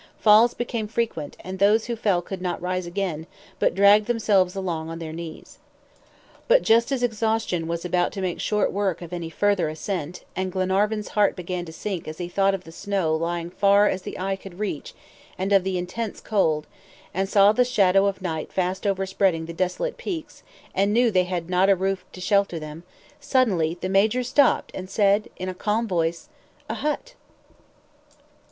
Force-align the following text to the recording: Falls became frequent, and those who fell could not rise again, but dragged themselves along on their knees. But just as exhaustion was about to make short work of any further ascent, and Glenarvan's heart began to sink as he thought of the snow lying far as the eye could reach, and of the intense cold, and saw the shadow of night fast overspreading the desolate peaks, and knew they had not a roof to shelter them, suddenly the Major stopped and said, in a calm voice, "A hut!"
Falls 0.17 0.55
became 0.55 0.87
frequent, 0.87 1.37
and 1.41 1.59
those 1.59 1.85
who 1.85 1.95
fell 1.95 2.23
could 2.23 2.41
not 2.41 2.59
rise 2.59 2.87
again, 2.87 3.27
but 3.59 3.75
dragged 3.75 4.07
themselves 4.07 4.55
along 4.55 4.89
on 4.89 4.97
their 4.97 5.13
knees. 5.13 5.59
But 6.47 6.63
just 6.63 6.91
as 6.91 7.03
exhaustion 7.03 7.67
was 7.67 7.85
about 7.85 8.11
to 8.13 8.21
make 8.21 8.39
short 8.39 8.71
work 8.71 9.03
of 9.03 9.13
any 9.13 9.29
further 9.29 9.69
ascent, 9.69 10.23
and 10.35 10.51
Glenarvan's 10.51 11.09
heart 11.09 11.35
began 11.35 11.65
to 11.65 11.71
sink 11.71 12.07
as 12.07 12.17
he 12.17 12.27
thought 12.27 12.55
of 12.55 12.63
the 12.63 12.71
snow 12.71 13.15
lying 13.15 13.51
far 13.51 13.87
as 13.87 14.01
the 14.01 14.17
eye 14.17 14.35
could 14.35 14.57
reach, 14.57 14.95
and 15.37 15.53
of 15.53 15.63
the 15.63 15.77
intense 15.77 16.19
cold, 16.19 16.65
and 17.13 17.29
saw 17.29 17.51
the 17.51 17.63
shadow 17.63 18.07
of 18.07 18.23
night 18.23 18.51
fast 18.51 18.87
overspreading 18.87 19.45
the 19.45 19.53
desolate 19.53 19.97
peaks, 19.97 20.41
and 20.73 20.91
knew 20.93 21.11
they 21.11 21.25
had 21.25 21.47
not 21.47 21.69
a 21.69 21.75
roof 21.75 22.03
to 22.11 22.19
shelter 22.19 22.57
them, 22.57 22.81
suddenly 23.19 23.77
the 23.81 23.87
Major 23.87 24.23
stopped 24.23 24.71
and 24.73 24.89
said, 24.89 25.29
in 25.37 25.47
a 25.47 25.53
calm 25.53 25.87
voice, 25.87 26.27
"A 26.67 26.73
hut!" 26.73 27.13